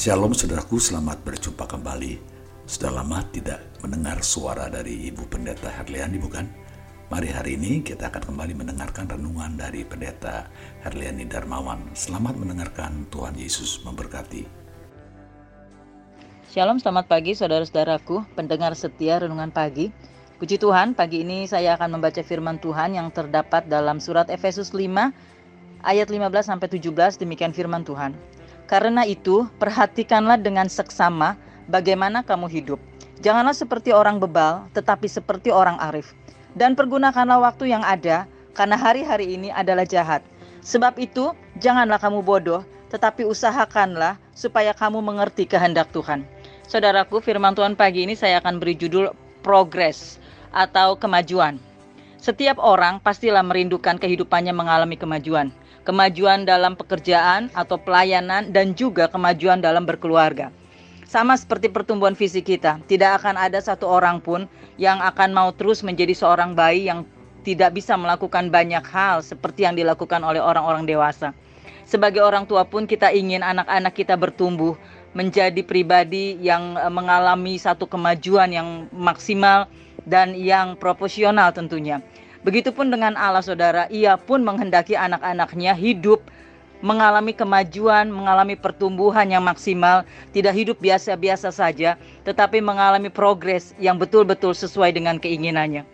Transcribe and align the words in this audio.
Shalom 0.00 0.32
saudaraku, 0.32 0.80
selamat 0.80 1.20
berjumpa 1.28 1.68
kembali. 1.68 2.16
Sudah 2.64 2.88
lama 2.88 3.20
tidak 3.36 3.60
mendengar 3.84 4.24
suara 4.24 4.72
dari 4.72 5.12
Ibu 5.12 5.28
Pendeta 5.28 5.68
Herliani 5.68 6.16
bukan? 6.16 6.48
Mari 7.12 7.28
hari 7.28 7.60
ini 7.60 7.84
kita 7.84 8.08
akan 8.08 8.32
kembali 8.32 8.56
mendengarkan 8.56 9.12
renungan 9.12 9.60
dari 9.60 9.84
Pendeta 9.84 10.48
Herliani 10.80 11.28
Darmawan. 11.28 11.92
Selamat 11.92 12.32
mendengarkan 12.32 13.12
Tuhan 13.12 13.36
Yesus 13.36 13.84
memberkati. 13.84 14.48
Shalom, 16.48 16.80
selamat 16.80 17.04
pagi 17.04 17.36
saudara-saudaraku, 17.36 18.24
pendengar 18.32 18.72
setia 18.72 19.20
renungan 19.20 19.52
pagi. 19.52 19.92
Puji 20.40 20.56
Tuhan, 20.56 20.96
pagi 20.96 21.28
ini 21.28 21.44
saya 21.44 21.76
akan 21.76 22.00
membaca 22.00 22.24
firman 22.24 22.56
Tuhan 22.56 22.96
yang 22.96 23.12
terdapat 23.12 23.68
dalam 23.68 24.00
surat 24.00 24.32
Efesus 24.32 24.72
5 24.72 25.12
ayat 25.84 26.08
15 26.08 26.48
sampai 26.48 26.72
17 26.72 27.20
demikian 27.20 27.52
firman 27.52 27.84
Tuhan. 27.84 28.39
Karena 28.70 29.02
itu, 29.02 29.50
perhatikanlah 29.58 30.38
dengan 30.38 30.70
seksama 30.70 31.34
bagaimana 31.66 32.22
kamu 32.22 32.46
hidup. 32.46 32.78
Janganlah 33.18 33.50
seperti 33.50 33.90
orang 33.90 34.22
bebal, 34.22 34.70
tetapi 34.70 35.10
seperti 35.10 35.50
orang 35.50 35.74
arif. 35.90 36.14
Dan 36.54 36.78
pergunakanlah 36.78 37.42
waktu 37.50 37.74
yang 37.74 37.82
ada, 37.82 38.30
karena 38.54 38.78
hari-hari 38.78 39.34
ini 39.34 39.50
adalah 39.50 39.82
jahat. 39.82 40.22
Sebab 40.62 41.02
itu, 41.02 41.34
janganlah 41.58 41.98
kamu 41.98 42.22
bodoh, 42.22 42.62
tetapi 42.94 43.26
usahakanlah 43.26 44.14
supaya 44.38 44.70
kamu 44.70 45.02
mengerti 45.02 45.50
kehendak 45.50 45.90
Tuhan. 45.90 46.22
Saudaraku, 46.70 47.18
firman 47.18 47.58
Tuhan 47.58 47.74
pagi 47.74 48.06
ini 48.06 48.14
saya 48.14 48.38
akan 48.38 48.62
beri 48.62 48.78
judul 48.78 49.10
progres 49.42 50.22
atau 50.54 50.94
kemajuan. 50.94 51.58
Setiap 52.20 52.60
orang 52.60 53.00
pastilah 53.00 53.40
merindukan 53.40 53.96
kehidupannya 53.96 54.52
mengalami 54.52 55.00
kemajuan 55.00 55.48
kemajuan 55.84 56.44
dalam 56.44 56.76
pekerjaan 56.76 57.48
atau 57.56 57.80
pelayanan, 57.80 58.52
dan 58.52 58.76
juga 58.76 59.08
kemajuan 59.08 59.64
dalam 59.64 59.88
berkeluarga. 59.88 60.52
Sama 61.10 61.34
seperti 61.34 61.66
pertumbuhan 61.66 62.14
fisik 62.14 62.46
kita, 62.46 62.78
tidak 62.86 63.22
akan 63.22 63.34
ada 63.34 63.58
satu 63.58 63.90
orang 63.90 64.22
pun 64.22 64.46
yang 64.78 65.02
akan 65.02 65.34
mau 65.34 65.50
terus 65.50 65.82
menjadi 65.82 66.14
seorang 66.14 66.54
bayi 66.54 66.86
yang 66.86 67.02
tidak 67.42 67.74
bisa 67.74 67.98
melakukan 67.98 68.52
banyak 68.52 68.84
hal 68.86 69.24
seperti 69.24 69.66
yang 69.66 69.74
dilakukan 69.74 70.22
oleh 70.22 70.38
orang-orang 70.38 70.86
dewasa. 70.86 71.34
Sebagai 71.82 72.22
orang 72.22 72.46
tua 72.46 72.62
pun 72.62 72.86
kita 72.86 73.10
ingin 73.10 73.42
anak-anak 73.42 73.90
kita 73.96 74.14
bertumbuh 74.14 74.78
menjadi 75.10 75.58
pribadi 75.66 76.38
yang 76.38 76.78
eh, 76.78 76.92
mengalami 76.92 77.58
satu 77.58 77.90
kemajuan 77.90 78.54
yang 78.54 78.86
maksimal 78.94 79.66
dan 80.06 80.36
yang 80.36 80.76
proporsional 80.76 81.52
tentunya. 81.52 82.00
Begitupun 82.40 82.88
dengan 82.88 83.18
Allah 83.20 83.44
saudara, 83.44 83.84
ia 83.92 84.16
pun 84.16 84.40
menghendaki 84.40 84.96
anak-anaknya 84.96 85.76
hidup 85.76 86.24
mengalami 86.80 87.36
kemajuan, 87.36 88.08
mengalami 88.08 88.56
pertumbuhan 88.56 89.28
yang 89.28 89.44
maksimal, 89.44 90.04
tidak 90.32 90.56
hidup 90.56 90.76
biasa-biasa 90.80 91.52
saja, 91.52 92.00
tetapi 92.24 92.64
mengalami 92.64 93.12
progres 93.12 93.76
yang 93.76 94.00
betul-betul 94.00 94.56
sesuai 94.56 94.96
dengan 94.96 95.20
keinginannya. 95.20 95.84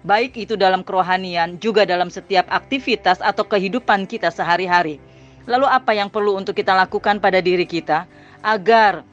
Baik 0.00 0.40
itu 0.40 0.56
dalam 0.56 0.80
kerohanian, 0.80 1.60
juga 1.60 1.84
dalam 1.84 2.08
setiap 2.08 2.48
aktivitas 2.48 3.20
atau 3.20 3.44
kehidupan 3.44 4.08
kita 4.08 4.32
sehari-hari. 4.32 4.96
Lalu 5.44 5.68
apa 5.68 5.92
yang 5.92 6.08
perlu 6.08 6.40
untuk 6.40 6.56
kita 6.56 6.72
lakukan 6.72 7.20
pada 7.20 7.44
diri 7.44 7.68
kita 7.68 8.08
agar 8.40 9.04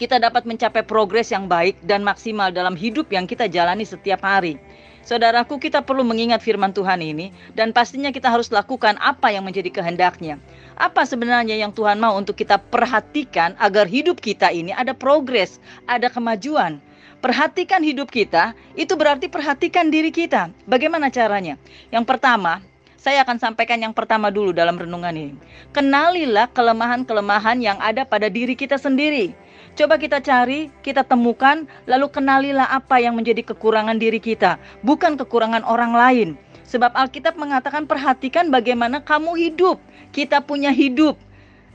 kita 0.00 0.16
dapat 0.16 0.48
mencapai 0.48 0.80
progres 0.80 1.28
yang 1.28 1.44
baik 1.44 1.76
dan 1.84 2.00
maksimal 2.00 2.48
dalam 2.48 2.72
hidup 2.72 3.12
yang 3.12 3.28
kita 3.28 3.44
jalani 3.52 3.84
setiap 3.84 4.24
hari? 4.24 4.56
Saudaraku, 5.04 5.60
kita 5.60 5.84
perlu 5.84 6.00
mengingat 6.00 6.40
firman 6.40 6.72
Tuhan 6.72 7.04
ini 7.04 7.36
dan 7.52 7.76
pastinya 7.76 8.08
kita 8.08 8.32
harus 8.32 8.48
lakukan 8.48 8.96
apa 8.96 9.28
yang 9.28 9.44
menjadi 9.44 9.68
kehendaknya. 9.68 10.40
Apa 10.80 11.04
sebenarnya 11.04 11.52
yang 11.60 11.76
Tuhan 11.76 12.00
mau 12.00 12.16
untuk 12.16 12.40
kita 12.40 12.56
perhatikan 12.56 13.52
agar 13.60 13.84
hidup 13.84 14.24
kita 14.24 14.48
ini 14.48 14.72
ada 14.72 14.96
progres, 14.96 15.60
ada 15.84 16.08
kemajuan. 16.08 16.80
Perhatikan 17.20 17.84
hidup 17.84 18.08
kita, 18.08 18.56
itu 18.80 18.96
berarti 18.96 19.28
perhatikan 19.28 19.92
diri 19.92 20.08
kita. 20.08 20.48
Bagaimana 20.64 21.12
caranya? 21.12 21.60
Yang 21.92 22.08
pertama, 22.08 22.64
saya 23.00 23.24
akan 23.24 23.40
sampaikan 23.40 23.80
yang 23.80 23.96
pertama 23.96 24.28
dulu 24.28 24.52
dalam 24.52 24.76
renungan 24.76 25.16
ini. 25.16 25.32
Kenalilah 25.72 26.52
kelemahan-kelemahan 26.52 27.56
yang 27.64 27.80
ada 27.80 28.04
pada 28.04 28.28
diri 28.28 28.52
kita 28.52 28.76
sendiri. 28.76 29.32
Coba 29.72 29.96
kita 29.96 30.20
cari, 30.20 30.68
kita 30.84 31.00
temukan, 31.00 31.64
lalu 31.88 32.12
kenalilah 32.12 32.68
apa 32.68 33.00
yang 33.00 33.16
menjadi 33.16 33.40
kekurangan 33.40 33.96
diri 33.96 34.20
kita, 34.20 34.60
bukan 34.84 35.16
kekurangan 35.16 35.64
orang 35.64 35.96
lain. 35.96 36.28
Sebab 36.68 36.92
Alkitab 36.92 37.40
mengatakan 37.40 37.88
perhatikan 37.88 38.52
bagaimana 38.52 39.00
kamu 39.00 39.32
hidup. 39.48 39.80
Kita 40.12 40.44
punya 40.44 40.68
hidup. 40.68 41.16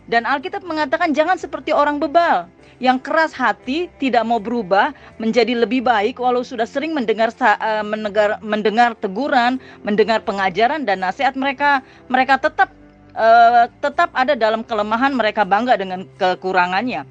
Dan 0.05 0.29
Alkitab 0.29 0.61
mengatakan 0.61 1.09
jangan 1.17 1.41
seperti 1.41 1.73
orang 1.73 1.97
bebal 1.97 2.45
yang 2.83 2.99
keras 2.99 3.31
hati, 3.31 3.87
tidak 4.01 4.27
mau 4.27 4.39
berubah 4.39 4.91
menjadi 5.15 5.55
lebih 5.55 5.85
baik 5.85 6.19
walau 6.19 6.43
sudah 6.43 6.67
sering 6.67 6.91
mendengar 6.91 7.31
uh, 7.39 7.85
mendengar 7.85 8.39
mendengar 8.43 8.91
teguran, 8.99 9.57
mendengar 9.85 10.19
pengajaran 10.23 10.83
dan 10.83 10.99
nasihat 10.99 11.39
mereka, 11.39 11.79
mereka 12.11 12.35
tetap 12.35 12.69
uh, 13.15 13.71
tetap 13.79 14.11
ada 14.11 14.35
dalam 14.35 14.61
kelemahan, 14.63 15.15
mereka 15.15 15.47
bangga 15.47 15.79
dengan 15.79 16.03
kekurangannya. 16.19 17.07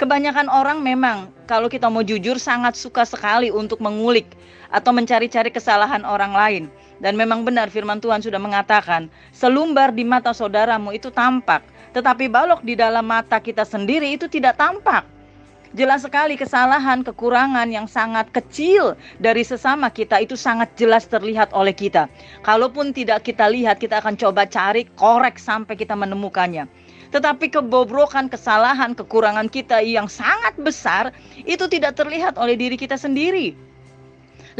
Kebanyakan 0.00 0.50
orang 0.50 0.82
memang 0.82 1.30
kalau 1.46 1.70
kita 1.70 1.86
mau 1.86 2.02
jujur 2.02 2.34
sangat 2.40 2.74
suka 2.74 3.06
sekali 3.06 3.54
untuk 3.54 3.78
mengulik 3.78 4.26
atau 4.72 4.90
mencari-cari 4.90 5.52
kesalahan 5.52 6.02
orang 6.02 6.32
lain. 6.32 6.64
Dan 7.02 7.18
memang 7.18 7.42
benar 7.42 7.70
firman 7.70 7.98
Tuhan 7.98 8.22
sudah 8.22 8.38
mengatakan, 8.38 9.10
selumbar 9.34 9.90
di 9.90 10.06
mata 10.06 10.30
saudaramu 10.30 10.94
itu 10.94 11.10
tampak, 11.10 11.62
tetapi 11.92 12.28
balok 12.28 12.64
di 12.64 12.74
dalam 12.76 13.04
mata 13.04 13.38
kita 13.38 13.64
sendiri 13.64 14.16
itu 14.16 14.28
tidak 14.28 14.56
tampak. 14.56 15.04
Jelas 15.72 16.04
sekali 16.04 16.36
kesalahan, 16.36 17.00
kekurangan 17.00 17.64
yang 17.72 17.88
sangat 17.88 18.28
kecil 18.28 18.92
dari 19.16 19.40
sesama 19.40 19.88
kita 19.88 20.20
itu 20.20 20.36
sangat 20.36 20.68
jelas 20.76 21.08
terlihat 21.08 21.48
oleh 21.56 21.72
kita. 21.72 22.12
Kalaupun 22.44 22.92
tidak 22.92 23.24
kita 23.24 23.48
lihat, 23.48 23.80
kita 23.80 24.04
akan 24.04 24.20
coba 24.20 24.44
cari, 24.44 24.84
korek 25.00 25.40
sampai 25.40 25.72
kita 25.72 25.96
menemukannya. 25.96 26.68
Tetapi 27.08 27.48
kebobrokan, 27.48 28.28
kesalahan, 28.28 28.92
kekurangan 28.92 29.48
kita 29.48 29.80
yang 29.80 30.12
sangat 30.12 30.52
besar 30.60 31.08
itu 31.48 31.64
tidak 31.72 31.96
terlihat 31.96 32.36
oleh 32.36 32.52
diri 32.52 32.76
kita 32.76 33.00
sendiri. 33.00 33.56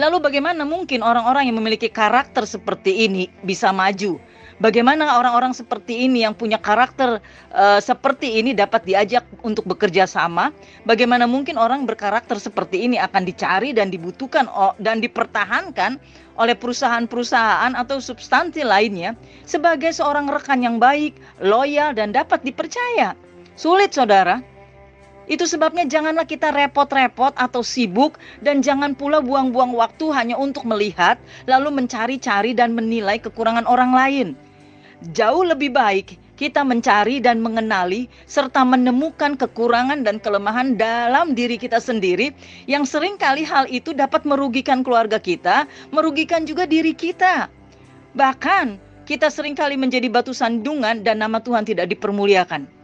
Lalu 0.00 0.16
bagaimana 0.24 0.64
mungkin 0.64 1.04
orang-orang 1.04 1.52
yang 1.52 1.60
memiliki 1.60 1.92
karakter 1.92 2.48
seperti 2.48 3.04
ini 3.04 3.28
bisa 3.44 3.68
maju? 3.68 4.16
Bagaimana 4.62 5.18
orang-orang 5.18 5.50
seperti 5.50 6.06
ini 6.06 6.22
yang 6.22 6.38
punya 6.38 6.54
karakter 6.54 7.18
uh, 7.50 7.82
seperti 7.82 8.38
ini 8.38 8.54
dapat 8.54 8.86
diajak 8.86 9.26
untuk 9.42 9.66
bekerja 9.66 10.06
sama? 10.06 10.54
Bagaimana 10.86 11.26
mungkin 11.26 11.58
orang 11.58 11.82
berkarakter 11.82 12.38
seperti 12.38 12.86
ini 12.86 12.94
akan 12.94 13.26
dicari 13.26 13.74
dan 13.74 13.90
dibutuhkan 13.90 14.46
dan 14.78 15.02
dipertahankan 15.02 15.98
oleh 16.38 16.54
perusahaan-perusahaan 16.54 17.74
atau 17.74 17.98
substansi 17.98 18.62
lainnya 18.62 19.18
sebagai 19.42 19.90
seorang 19.90 20.30
rekan 20.30 20.62
yang 20.62 20.78
baik, 20.78 21.18
loyal 21.42 21.90
dan 21.90 22.14
dapat 22.14 22.46
dipercaya? 22.46 23.18
Sulit, 23.58 23.90
Saudara. 23.90 24.38
Itu 25.26 25.42
sebabnya 25.42 25.90
janganlah 25.90 26.22
kita 26.22 26.54
repot-repot 26.54 27.34
atau 27.34 27.66
sibuk 27.66 28.14
dan 28.38 28.62
jangan 28.62 28.94
pula 28.94 29.18
buang-buang 29.18 29.74
waktu 29.74 30.06
hanya 30.14 30.38
untuk 30.38 30.62
melihat 30.70 31.18
lalu 31.50 31.82
mencari-cari 31.82 32.54
dan 32.54 32.78
menilai 32.78 33.18
kekurangan 33.18 33.66
orang 33.66 33.90
lain. 33.90 34.28
Jauh 35.10 35.42
lebih 35.42 35.74
baik 35.74 36.14
kita 36.38 36.62
mencari 36.62 37.18
dan 37.18 37.42
mengenali 37.42 38.06
serta 38.30 38.62
menemukan 38.62 39.34
kekurangan 39.34 40.06
dan 40.06 40.22
kelemahan 40.22 40.78
dalam 40.78 41.34
diri 41.34 41.58
kita 41.58 41.82
sendiri 41.82 42.30
yang 42.70 42.86
sering 42.86 43.18
kali 43.18 43.42
hal 43.42 43.66
itu 43.66 43.90
dapat 43.90 44.22
merugikan 44.22 44.86
keluarga 44.86 45.18
kita, 45.18 45.66
merugikan 45.90 46.46
juga 46.46 46.66
diri 46.66 46.94
kita. 46.94 47.50
Bahkan 48.14 48.78
kita 49.06 49.26
sering 49.30 49.58
kali 49.58 49.74
menjadi 49.74 50.06
batu 50.06 50.30
sandungan 50.30 51.02
dan 51.02 51.18
nama 51.18 51.42
Tuhan 51.42 51.66
tidak 51.66 51.90
dipermuliakan. 51.90 52.81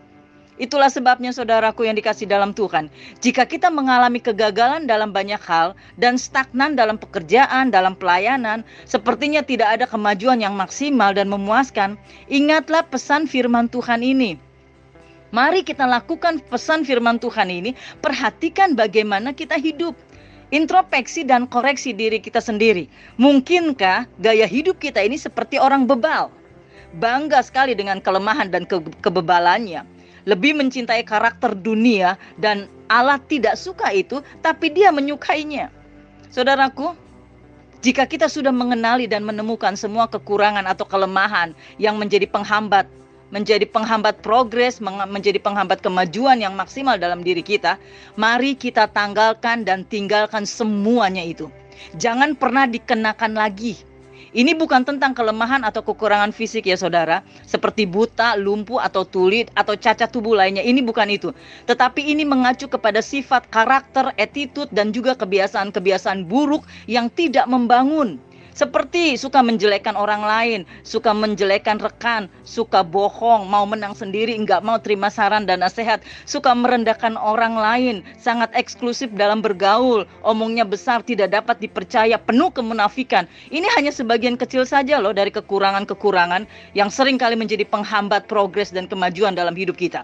Itulah 0.59 0.91
sebabnya 0.91 1.31
saudaraku 1.31 1.87
yang 1.87 1.95
dikasih 1.95 2.27
dalam 2.27 2.51
Tuhan. 2.51 2.91
Jika 3.23 3.47
kita 3.47 3.71
mengalami 3.71 4.19
kegagalan 4.19 4.91
dalam 4.91 5.15
banyak 5.15 5.39
hal 5.39 5.79
dan 6.03 6.19
stagnan 6.19 6.75
dalam 6.75 6.99
pekerjaan, 6.99 7.71
dalam 7.71 7.95
pelayanan, 7.95 8.67
sepertinya 8.83 9.39
tidak 9.47 9.79
ada 9.79 9.87
kemajuan 9.87 10.43
yang 10.43 10.59
maksimal 10.59 11.15
dan 11.15 11.31
memuaskan, 11.31 11.95
ingatlah 12.27 12.83
pesan 12.83 13.31
firman 13.31 13.71
Tuhan 13.71 14.03
ini. 14.03 14.35
Mari 15.31 15.63
kita 15.63 15.87
lakukan 15.87 16.43
pesan 16.51 16.83
firman 16.83 17.23
Tuhan 17.23 17.55
ini, 17.55 17.79
perhatikan 18.03 18.75
bagaimana 18.75 19.31
kita 19.31 19.55
hidup. 19.55 19.95
Introspeksi 20.49 21.29
dan 21.29 21.45
koreksi 21.45 21.93
diri 21.93 22.19
kita 22.19 22.41
sendiri. 22.41 22.89
Mungkinkah 23.21 24.09
gaya 24.19 24.49
hidup 24.49 24.81
kita 24.81 25.05
ini 25.05 25.21
seperti 25.21 25.61
orang 25.61 25.85
bebal? 25.85 26.33
Bangga 26.97 27.45
sekali 27.45 27.77
dengan 27.77 28.01
kelemahan 28.01 28.49
dan 28.49 28.65
ke 28.65 28.81
kebebalannya 29.05 29.98
lebih 30.29 30.53
mencintai 30.53 31.01
karakter 31.09 31.57
dunia 31.57 32.21
dan 32.37 32.69
Allah 32.93 33.17
tidak 33.17 33.57
suka 33.57 33.89
itu, 33.97 34.21
tapi 34.45 34.69
dia 34.69 34.93
menyukainya. 34.93 35.73
Saudaraku, 36.29 36.93
jika 37.81 38.05
kita 38.05 38.29
sudah 38.29 38.53
mengenali 38.53 39.09
dan 39.09 39.25
menemukan 39.25 39.73
semua 39.73 40.05
kekurangan 40.05 40.69
atau 40.69 40.85
kelemahan 40.85 41.57
yang 41.81 41.97
menjadi 41.97 42.29
penghambat 42.29 42.85
menjadi 43.29 43.69
penghambat 43.69 44.25
progres, 44.25 44.81
menjadi 44.81 45.37
penghambat 45.37 45.85
kemajuan 45.85 46.41
yang 46.41 46.57
maksimal 46.57 46.97
dalam 46.97 47.21
diri 47.21 47.45
kita, 47.45 47.77
mari 48.17 48.57
kita 48.57 48.89
tanggalkan 48.89 49.69
dan 49.69 49.85
tinggalkan 49.85 50.49
semuanya 50.49 51.21
itu. 51.21 51.53
Jangan 52.01 52.33
pernah 52.41 52.65
dikenakan 52.65 53.37
lagi 53.37 53.85
ini 54.37 54.53
bukan 54.53 54.85
tentang 54.85 55.17
kelemahan 55.17 55.65
atau 55.65 55.81
kekurangan 55.81 56.37
fisik 56.37 56.69
ya 56.69 56.77
saudara, 56.77 57.25
seperti 57.49 57.89
buta, 57.89 58.37
lumpuh 58.37 58.77
atau 58.77 59.09
tuli 59.09 59.49
atau 59.57 59.73
cacat 59.73 60.13
tubuh 60.13 60.37
lainnya. 60.37 60.61
Ini 60.61 60.85
bukan 60.85 61.09
itu. 61.09 61.33
Tetapi 61.65 62.13
ini 62.13 62.29
mengacu 62.29 62.69
kepada 62.69 63.01
sifat 63.01 63.49
karakter, 63.49 64.13
attitude 64.21 64.69
dan 64.69 64.93
juga 64.93 65.17
kebiasaan-kebiasaan 65.17 66.29
buruk 66.29 66.69
yang 66.85 67.09
tidak 67.09 67.49
membangun 67.49 68.21
seperti 68.59 69.15
suka 69.15 69.39
menjelekkan 69.39 69.95
orang 69.95 70.27
lain, 70.27 70.61
suka 70.83 71.15
menjelekkan 71.15 71.79
rekan, 71.79 72.27
suka 72.43 72.83
bohong, 72.83 73.47
mau 73.47 73.63
menang 73.63 73.95
sendiri, 73.95 74.35
enggak 74.35 74.67
mau 74.67 74.83
terima 74.83 75.15
saran 75.15 75.47
dan 75.47 75.63
nasihat, 75.63 76.03
suka 76.27 76.51
merendahkan 76.59 77.15
orang 77.15 77.55
lain, 77.55 78.03
sangat 78.19 78.51
eksklusif 78.59 79.15
dalam 79.15 79.39
bergaul, 79.39 80.03
omongnya 80.27 80.67
besar, 80.67 81.07
tidak 81.07 81.39
dapat 81.39 81.63
dipercaya, 81.63 82.19
penuh 82.19 82.51
kemunafikan. 82.51 83.31
Ini 83.55 83.71
hanya 83.79 83.95
sebagian 83.95 84.35
kecil 84.35 84.67
saja 84.67 84.99
loh 84.99 85.15
dari 85.15 85.31
kekurangan-kekurangan 85.31 86.51
yang 86.75 86.91
sering 86.91 87.15
kali 87.15 87.39
menjadi 87.39 87.63
penghambat 87.63 88.27
progres 88.27 88.75
dan 88.75 88.91
kemajuan 88.91 89.39
dalam 89.39 89.55
hidup 89.55 89.79
kita. 89.79 90.03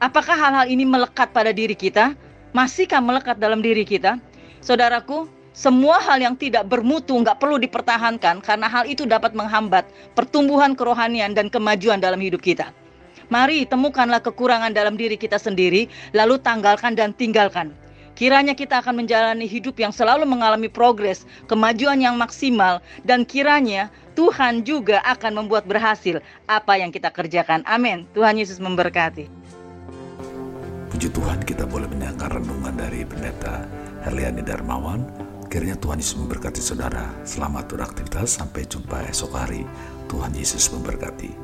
Apakah 0.00 0.32
hal-hal 0.32 0.72
ini 0.72 0.88
melekat 0.88 1.36
pada 1.36 1.52
diri 1.52 1.76
kita? 1.76 2.16
Masihkah 2.56 3.04
melekat 3.04 3.36
dalam 3.36 3.60
diri 3.60 3.84
kita? 3.84 4.16
Saudaraku, 4.64 5.28
semua 5.54 6.02
hal 6.02 6.18
yang 6.18 6.34
tidak 6.34 6.66
bermutu 6.66 7.14
nggak 7.14 7.38
perlu 7.38 7.62
dipertahankan 7.62 8.42
karena 8.42 8.66
hal 8.66 8.90
itu 8.90 9.06
dapat 9.06 9.38
menghambat 9.38 9.86
pertumbuhan 10.18 10.74
kerohanian 10.74 11.30
dan 11.30 11.46
kemajuan 11.46 12.02
dalam 12.02 12.18
hidup 12.18 12.42
kita. 12.42 12.74
Mari 13.30 13.62
temukanlah 13.62 14.18
kekurangan 14.18 14.74
dalam 14.74 14.98
diri 14.98 15.14
kita 15.14 15.38
sendiri, 15.38 15.86
lalu 16.10 16.42
tanggalkan 16.42 16.98
dan 16.98 17.14
tinggalkan. 17.14 17.70
Kiranya 18.18 18.54
kita 18.54 18.82
akan 18.82 19.06
menjalani 19.06 19.46
hidup 19.46 19.78
yang 19.78 19.94
selalu 19.94 20.26
mengalami 20.26 20.66
progres, 20.66 21.22
kemajuan 21.46 22.02
yang 22.02 22.18
maksimal, 22.18 22.82
dan 23.06 23.22
kiranya 23.22 23.94
Tuhan 24.18 24.62
juga 24.62 25.02
akan 25.06 25.42
membuat 25.42 25.70
berhasil 25.70 26.18
apa 26.50 26.78
yang 26.78 26.90
kita 26.90 27.10
kerjakan. 27.10 27.62
Amin. 27.66 28.10
Tuhan 28.14 28.38
Yesus 28.38 28.58
memberkati. 28.58 29.26
Puji 30.94 31.10
Tuhan 31.10 31.42
kita 31.42 31.66
boleh 31.66 31.90
mendengar 31.90 32.30
renungan 32.30 32.74
dari 32.74 33.02
pendeta 33.02 33.66
Herliani 34.06 34.46
Darmawan 34.46 35.02
Akhirnya 35.54 35.78
Tuhan 35.78 36.02
Yesus 36.02 36.18
memberkati 36.18 36.58
saudara. 36.58 37.14
Selamat 37.22 37.70
beraktivitas, 37.70 38.42
sampai 38.42 38.66
jumpa 38.66 39.06
esok 39.06 39.38
hari. 39.38 39.62
Tuhan 40.10 40.34
Yesus 40.34 40.66
memberkati. 40.74 41.43